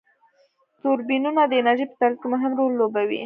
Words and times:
توربینونه 0.81 1.41
د 1.47 1.53
انرژی 1.61 1.85
په 1.89 1.95
تولید 1.99 2.17
کی 2.21 2.27
مهم 2.33 2.51
رول 2.59 2.71
لوبوي. 2.79 3.19